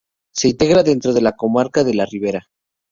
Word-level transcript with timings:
Se 0.33 0.47
integra 0.49 0.81
dentro 0.81 1.13
de 1.13 1.21
la 1.21 1.35
comarca 1.35 1.83
de 1.83 1.93
La 1.93 2.07
Ribera. 2.07 2.47